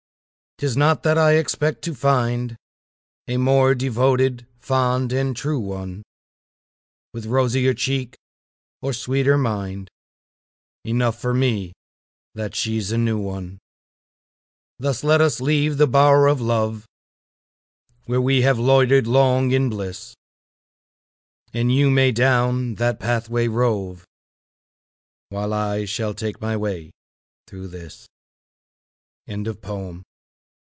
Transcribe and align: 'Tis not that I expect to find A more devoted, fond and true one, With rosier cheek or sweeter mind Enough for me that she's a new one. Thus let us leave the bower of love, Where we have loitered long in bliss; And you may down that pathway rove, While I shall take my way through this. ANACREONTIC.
'Tis 0.57 0.77
not 0.77 1.01
that 1.01 1.17
I 1.17 1.31
expect 1.37 1.81
to 1.85 1.95
find 1.95 2.55
A 3.27 3.37
more 3.37 3.73
devoted, 3.73 4.45
fond 4.59 5.11
and 5.11 5.35
true 5.35 5.57
one, 5.59 6.03
With 7.13 7.25
rosier 7.25 7.73
cheek 7.73 8.13
or 8.79 8.93
sweeter 8.93 9.39
mind 9.39 9.89
Enough 10.85 11.19
for 11.19 11.33
me 11.33 11.73
that 12.35 12.53
she's 12.53 12.91
a 12.91 12.97
new 12.99 13.17
one. 13.17 13.57
Thus 14.77 15.03
let 15.03 15.19
us 15.19 15.41
leave 15.41 15.77
the 15.79 15.87
bower 15.87 16.27
of 16.27 16.39
love, 16.39 16.85
Where 18.05 18.21
we 18.21 18.43
have 18.43 18.59
loitered 18.59 19.07
long 19.07 19.49
in 19.49 19.67
bliss; 19.67 20.13
And 21.55 21.73
you 21.73 21.89
may 21.89 22.11
down 22.11 22.75
that 22.75 22.99
pathway 22.99 23.47
rove, 23.47 24.05
While 25.29 25.55
I 25.55 25.85
shall 25.85 26.13
take 26.13 26.39
my 26.39 26.55
way 26.55 26.91
through 27.47 27.69
this. 27.69 28.07
ANACREONTIC. 29.25 30.03